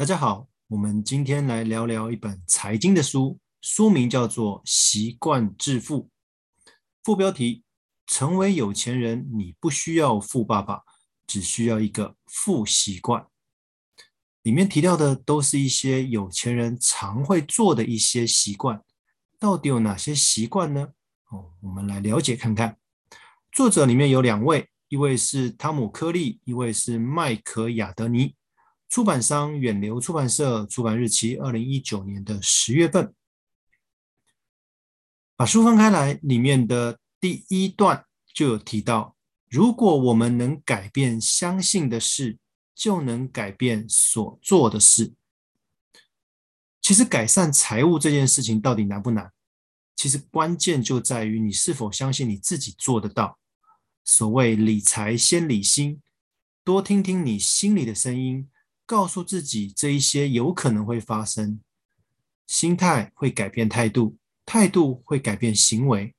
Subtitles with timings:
[0.00, 6.04] 大家好，我们今天来聊聊一本财经的书，书名叫做《习惯致富》，
[7.04, 7.64] 副标题：
[8.06, 10.80] 成为有钱人，你不需要富爸爸，
[11.26, 13.26] 只需要一个富习惯。
[14.40, 18.82] 里面提到的都是一些有钱人常会做的一些习惯，
[19.38, 20.88] 到底有哪些习惯呢？
[21.28, 22.78] 哦，我们来了解看看。
[23.52, 28.34] 作者里面有两位，一位是汤姆·柯利，一位是麦克·亚德尼。
[28.90, 33.14] 出版商远流出版社，出版日期二零一九年的十月份。
[35.36, 39.16] 把书翻开来，里面的第一段就有提到：
[39.48, 42.36] 如果我们能改变相信的事，
[42.74, 45.14] 就能改变所做的事。
[46.82, 49.30] 其实改善财务这件事情到底难不难？
[49.94, 53.38] 其实关键就在于你是否相信你自己做得到。
[54.04, 56.02] 所谓理财先理心，
[56.64, 58.50] 多听听你心里的声音。
[58.90, 61.60] 告诉自己这一些有可能会发生，
[62.48, 66.12] 心态会改变态度，态度会改变行为，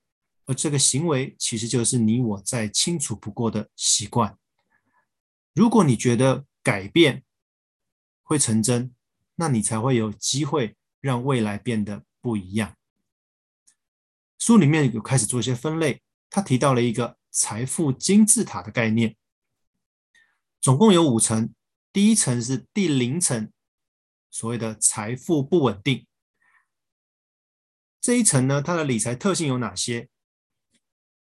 [0.45, 4.37] 而这个行为其实就是你我再清楚不过的习惯。
[5.53, 7.25] 如果你觉得改变
[8.23, 8.95] 会成真，
[9.35, 12.77] 那你才会有机会让未来变得不一样。
[14.39, 19.17] 书里面有开始做一些分类，他提到了一个财富金字塔的概念，
[20.61, 21.53] 总共有五层。
[21.93, 23.51] 第一层是第零层，
[24.29, 26.07] 所谓的财富不稳定。
[27.99, 30.09] 这一层呢，它的理财特性有哪些？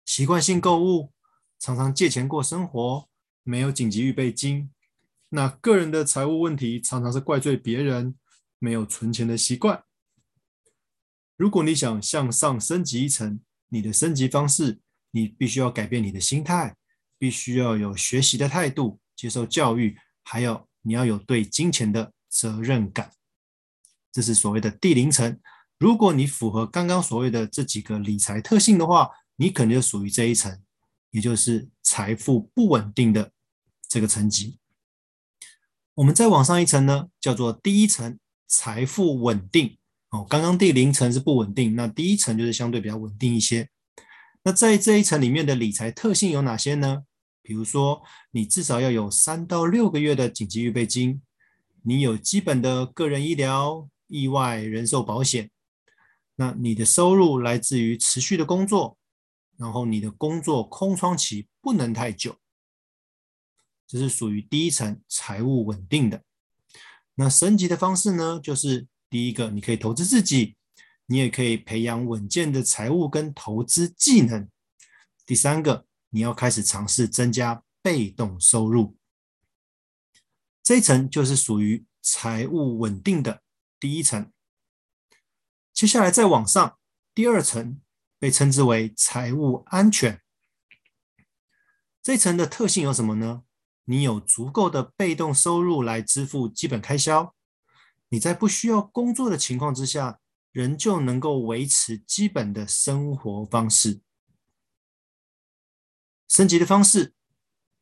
[0.06, 1.14] 习惯性购物，
[1.58, 3.08] 常常借钱过生活，
[3.44, 4.70] 没有紧急预备金。
[5.30, 8.18] 那个人的财务问题常常是怪罪别人，
[8.58, 9.86] 没有存钱的习惯。
[11.38, 16.76] 如果你想向上升级一层，你的升级方式，你必须要改变你的心态，
[17.18, 19.98] 必须要有学习的态度，接受教育。
[20.32, 23.12] 还有，你要有对金钱的责任感，
[24.12, 25.40] 这是所谓的第零层。
[25.80, 30.62] 如果你符合刚刚所谓的这几个理财特性的话，你可能就属于这一层，
[31.10, 33.32] 也就是财富不稳定的
[33.88, 34.60] 这个层级。
[35.96, 39.80] 我们再往上一层呢，叫做第一层财富稳定。
[40.12, 43.68] 哦，刚刚第零层是不稳定，那第一层就是相对比较稳定一些。
[44.44, 47.06] 那在这一层里面的理财特性有哪些呢？
[47.50, 51.20] 比如说，你至少要有三到六个月的紧急预备金，
[51.82, 55.50] 你有基本的个人医疗、意外、人寿保险，
[56.36, 59.00] 那你的收入来自于持续的工作，
[59.58, 62.36] 然后你的工作空窗期不能太久，
[63.88, 66.22] 这是属于第一层财务稳定的。
[67.16, 70.56] 那升级的方式呢，就是第一个，你可以投资自己，
[71.08, 74.48] 你也可以培养稳健的财务跟投资技能。
[75.26, 75.89] 第三个。
[76.10, 78.98] 你要开始尝试增加被动收入，
[80.64, 83.44] 这一层就是属于财务稳定的
[83.80, 84.32] 第一层。
[85.74, 86.78] 接下来再往上，
[87.14, 87.80] 第二层
[88.18, 90.22] 被称之为财务安全。
[92.02, 93.44] 这一层的特性有什么呢？
[93.86, 97.34] 你有足够的被动收入来支付基本开销，
[98.10, 100.20] 你在不需要工作的情况之下，
[100.52, 104.02] 仍旧能够维持基本的生活方式。
[106.30, 107.14] 升级的方式，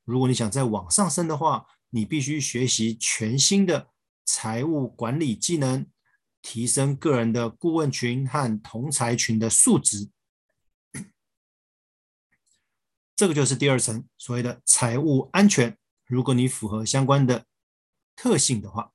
[0.05, 3.89] 如果你想再往上升的话，你必须学习全新的
[4.25, 5.85] 财务管理技能，
[6.41, 10.09] 提升个人的顾问群和同财群的素质。
[13.15, 15.77] 这个就是第二层所谓的财务安全。
[16.05, 17.45] 如果你符合相关的
[18.15, 18.93] 特性的话，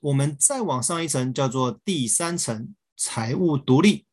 [0.00, 4.06] 我们再往上一层叫做第三层财务独立。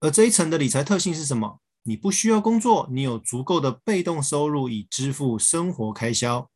[0.00, 1.60] 而这一层的理财特性是什么？
[1.82, 6.50] 你不需要工作，你有足够的被动收入以支付生活开销，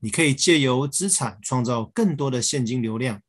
[0.00, 3.22] 你可以借由资产创造更多的现金流量。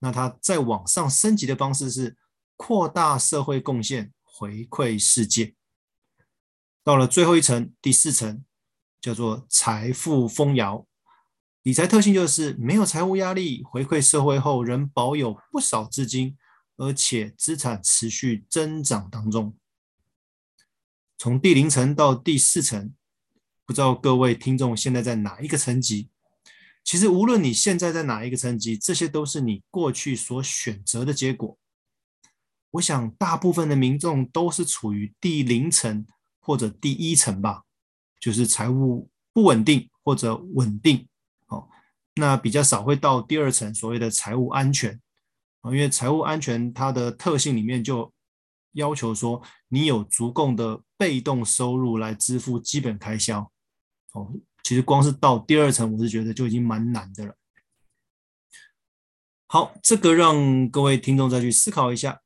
[0.00, 2.16] 那它再往上升级的方式是
[2.56, 5.54] 扩大社会贡献，回馈世界。
[6.84, 8.44] 到了最后一层，第四层
[9.00, 10.86] 叫做财富丰饶。
[11.64, 16.38] 理财特性就是没有财务压力，回馈社会后仍保有不少资金，
[16.76, 19.57] 而且资产持续增长当中。
[21.18, 22.94] 从第零层到第四层，
[23.66, 26.08] 不知道各位听众现在在哪一个层级？
[26.84, 31.58] 其实无论你现在在哪一个层级，这些都是你过去所选择的结果。
[32.70, 36.06] 我想大部分的民众都是处于第零层
[36.38, 37.64] 或者第一层吧，
[38.20, 41.08] 就是财务不稳定或者稳定。
[41.48, 41.68] 哦，
[42.14, 45.00] 那比较少会到第二层，所谓的财务安全。
[45.62, 48.12] 啊，因为财务安全它的特性里面就
[48.72, 53.50] 要求说，你有足够的被动收入来支付基本开销。
[54.12, 54.30] 哦，
[54.62, 57.34] 其实光是到第二层，我是觉得就已经蛮难的了。
[59.46, 62.20] 好，这个让各位听众再去思考一下。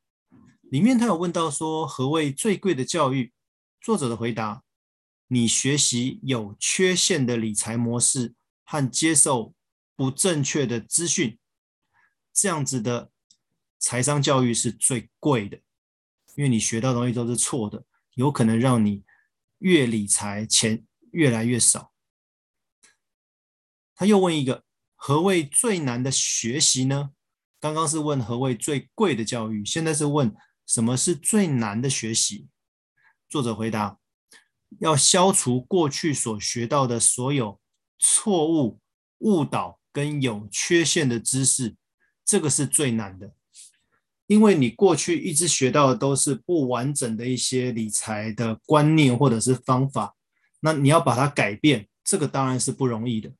[0.62, 3.32] 里面他有问到说，何谓最贵的教育？
[3.80, 4.62] 作者的回答：
[5.28, 8.34] 你学习有缺陷的理财模式
[8.64, 9.54] 和接受
[9.94, 11.38] 不正确的资讯，
[12.32, 13.10] 这样子的
[13.78, 15.58] 财商教育是最贵的，
[16.36, 19.04] 因为你学到的东西都是错的，有可能让你
[19.58, 21.92] 越理财钱越来越少。
[23.94, 24.64] 他又问一个。
[25.04, 27.10] 何谓最难的学习呢？
[27.58, 30.32] 刚刚是问何谓最贵的教育，现在是问
[30.64, 32.46] 什么是最难的学习。
[33.28, 33.98] 作者回答：
[34.78, 37.60] 要消除过去所学到的所有
[37.98, 38.80] 错误、
[39.18, 41.74] 误导跟有缺陷的知识，
[42.24, 43.34] 这个是最难的，
[44.32, 50.14] 因为你过去一直学到的都是不完整的一些理财的观念或者是方法，
[50.60, 53.30] 那你要把它改变，这个当然是不容易的。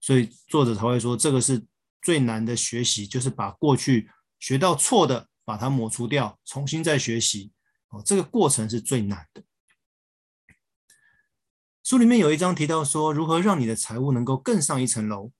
[0.00, 1.66] 所以作者才会说，这个是
[2.00, 7.50] 最难的学习，就是把过去学到错的，把它抹除掉，重新再学习。
[7.88, 9.42] 哦，这个过程是最难的。
[11.82, 15.32] 书里面有一章提到说，如何让你的财务能够更上一层楼。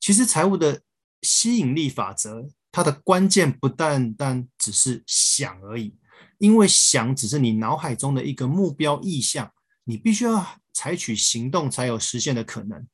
[0.00, 0.80] 其实财务的
[1.20, 5.96] 吸引力法则，它的关键不单单只是想而已，
[6.38, 9.52] 因为想只是你脑海中的一个目标意向，
[9.84, 12.84] 你必须要采取行动才有实现的可能。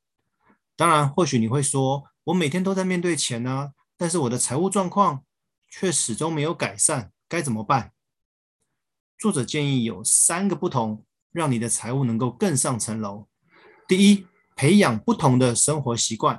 [0.77, 5.25] 当然，或许你会说，我每天都在面对钱啊，但是我的财务状况
[5.71, 7.93] 却始终没有改善，该怎么办？
[9.19, 13.27] 作者建议有三个不同，让你的财务能够更上层楼。
[13.88, 16.37] 第一，培养不同的生活习惯；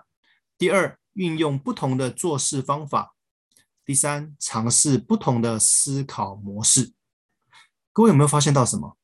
[0.60, 3.16] 第二，运用不同的做事方法；
[3.86, 6.94] 第三，尝试不同的思考模式。
[7.92, 8.98] 各位有没有发现到什么？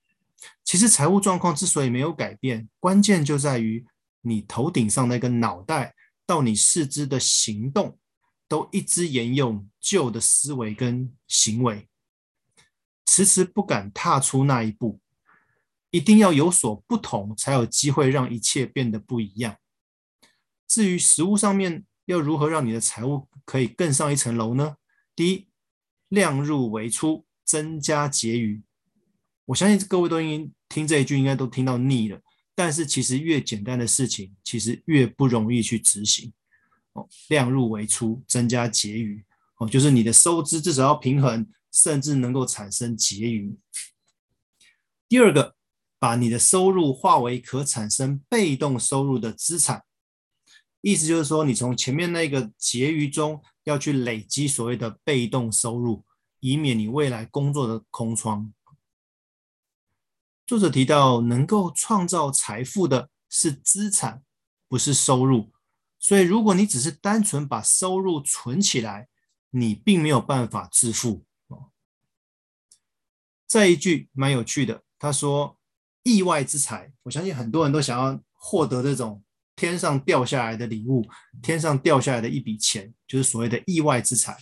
[0.64, 3.86] 其实财务状况之所以没有改变，关键就在于。
[4.22, 5.96] 你头顶上那个脑袋
[6.26, 7.98] 到你四肢的行动，
[8.50, 11.88] 都一直沿用旧的思维跟行为，
[13.06, 15.00] 迟迟不敢踏出那一步。
[15.92, 19.56] 一定要有所不同，才有机会让一切变得不一样。
[20.68, 24.78] 至于实物上面要如何让你的财务可以更上一层楼呢？
[25.14, 25.50] 第一，
[26.08, 28.64] 量入为出，增加结余。
[29.46, 32.20] 我相信各位都应听这一句，应该都听到腻了。
[32.56, 36.32] 但是其实越简单的事情，其实越不容易去执行。
[36.94, 39.24] 哦，量入为出，增加结余。
[39.58, 43.54] 哦，就是你的收支至少要平衡，甚至能够产生结余。
[45.10, 45.56] 第二个，
[46.00, 49.84] 把你的收入化为可产生被动收入的资产。
[50.82, 56.06] 意思就是说，你从前面那个结余中要去累积所谓的被动收入，
[56.40, 58.54] 以免你未来工作的空窗。
[60.46, 64.24] 作者提到，能够创造财富的是资产，
[64.68, 65.52] 不是收入。
[66.00, 69.10] 所以，如果你只是单纯把收入存起来，
[69.50, 71.26] 你并没有办法致富。
[73.46, 75.58] 再一句蛮有趣的，他说
[76.04, 79.24] ：“意外之财。”我相信很多人都想要获得这种
[79.58, 81.06] 天上掉下来的礼物，
[81.42, 84.38] 天上掉下来的一笔钱，就是所谓的意外之财。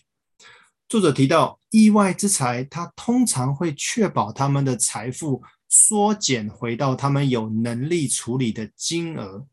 [0.88, 5.42] 作者提到，意外之财，它通常会确保他们的财富。
[5.68, 9.46] 缩减回到他们有能力处理的金额。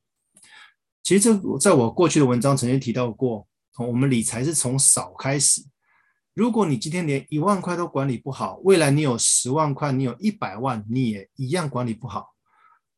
[1.02, 3.48] 其实这在我过去的文章曾经提到过，
[3.78, 5.64] 我们理财是从少开始。
[6.34, 12.28] 如果你今天连一万块都管理不好，未来你有十万块，你有一百万，你也一样管理不好。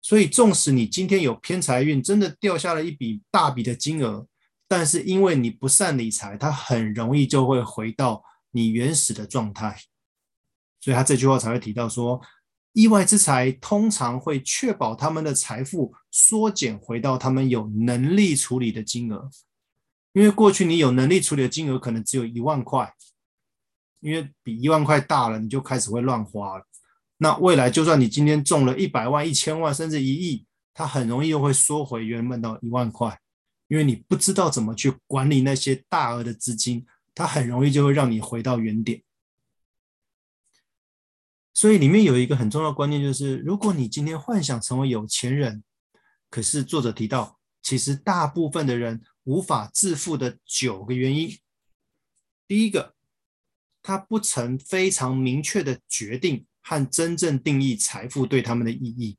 [0.05, 4.27] 所以，纵使你今天有偏财运，真的掉下了一笔大笔的金额，
[4.69, 9.81] 但是因为你不善理财，它很容易就会回到你原始的状态。
[10.79, 12.21] 所以他这句话才会提到说。
[12.75, 19.31] 意外之财通常会确保他们的财富缩减回到他们有能力处理的金额，
[20.13, 22.93] 因为过去你有能力处理的金额可能只有一万块，
[24.01, 26.67] 因为比一万块大了，你就开始会乱花了。
[27.19, 33.19] 那未来就算你今天中了一百万、一千万，甚至一亿，它很容易又会缩回原本到一万块，
[33.69, 39.03] 因为你不知道怎么去管理那些大额的资金，它很容易就会让你回到原点。
[41.53, 45.63] 所以里面有一个很重要的观念，就是如果你今天幻想成为有钱人，
[46.29, 51.39] 可是作者提到，其实大部分的人无法致富的九个原因。
[52.49, 52.97] 第一个，
[53.81, 59.17] 他不曾非常明确的决定和真正定义财富对他们的意义。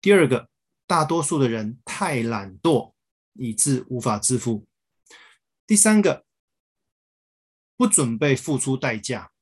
[0.00, 0.48] 第二个，
[0.86, 2.92] 大多数的人太懒惰，
[3.32, 4.68] 以致无法致富。
[5.66, 6.24] 第三个，
[7.76, 9.32] 不准备付出代价。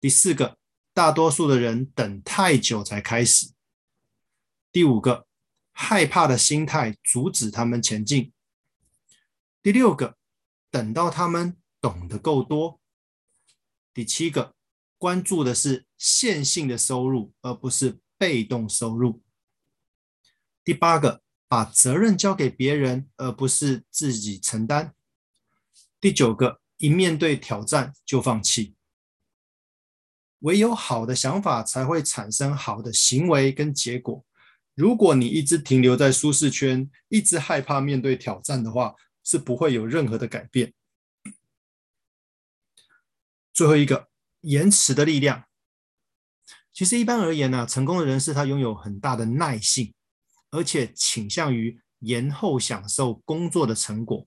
[0.00, 0.58] 第四个。
[0.92, 3.52] 大多数的人等太久才开始。
[4.72, 5.24] 第五个，
[5.70, 8.32] 害怕的心态阻止他们前进。
[9.62, 10.18] 第六个，
[10.68, 12.80] 等到他们懂得够多。
[13.94, 14.56] 第七个，
[15.00, 19.22] 关注的是线性的收入，而不是被动收入。
[20.62, 24.94] 第八个，把责任交给别人，而不是自己承担。
[25.98, 28.74] 第九个，一面对挑战就放弃。
[30.40, 34.22] 唯有好的想法才会产生好的行为跟结果。
[34.74, 40.74] 如果你一直停留在舒适圈，一直害怕面对挑战的话，是不会有任何的改变。
[43.54, 44.09] 最后一个，
[44.42, 45.44] 延迟的力量。
[46.72, 49.92] 其实一般而言呢、成功的人士他拥有很大的耐性，
[50.50, 54.26] 而且倾向于延后享受工作的成果。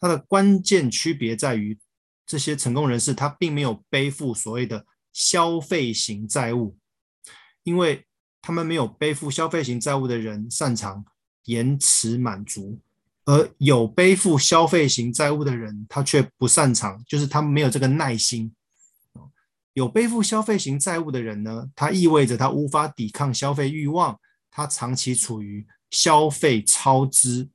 [0.00, 1.78] 他的关键区别在于，
[2.24, 6.78] 这些成功人士他并没有背负所谓的消费型债务，
[7.64, 8.06] 因为
[8.40, 11.04] 他们没有背负消费型债务的人擅长
[11.44, 12.80] 延迟满足，
[13.24, 18.54] 而有背负消费型债务的人，他却不擅长，就是他没有这个耐心。
[19.78, 24.18] 有背负消费型债务的人呢，他意味着他无法抵抗消费欲望，
[24.50, 27.48] 他长期处于消费超支，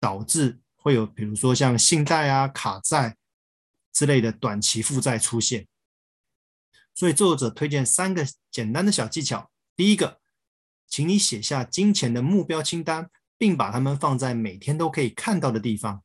[0.00, 3.18] 导致会有比如说像信贷啊、卡债
[3.92, 5.66] 之类的短期负债出现。
[6.94, 9.50] 所以作者推荐三个简单的小技巧。
[9.76, 10.18] 第一个，
[10.88, 16.02] 请你写下金钱的目标清单，并把它们放在每天都可以看到的地方。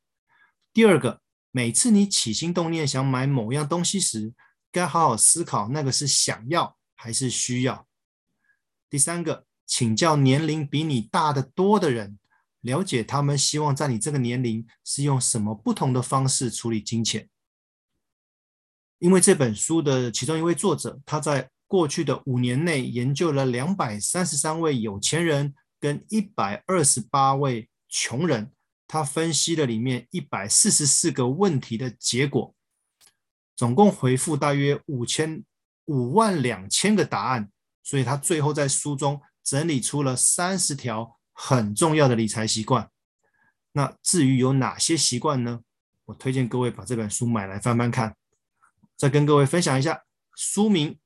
[0.74, 4.34] 第二个，每次你起心动念想买某样东西时，
[4.72, 7.88] 该好好思考那个是想要还是需要。
[8.90, 12.20] 第三个，请教年龄比你大得多的人，
[12.62, 17.30] 了解他们希望在你这个年龄是用什么不同的方式处理金钱。
[19.00, 28.52] 因为这本书的其中一位作者，他在过去的五年内研究了两百三十三位有钱人跟一百二十八位穷人，
[28.88, 32.54] 他分析了里面一百四十四个问题的结果，
[33.62, 35.46] 总共回复大约五千
[35.86, 37.48] 五万两千个答案，
[37.84, 42.90] 所以他最后在书中整理出了三十条很重要的理财习惯。
[43.74, 45.60] 那至于有哪些习惯呢？
[46.06, 48.16] 我推荐各位把这本书买来翻翻看。
[48.98, 50.02] 再跟各位分享一下，
[50.36, 50.98] 书名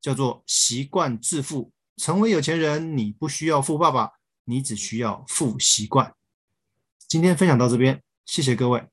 [0.00, 1.64] 叫做《习惯致富》，
[2.02, 4.12] 成为有钱人，你不需要富爸爸，
[4.44, 6.14] 你只需要富习惯。
[7.06, 8.88] 今天分享到这边，谢谢各位。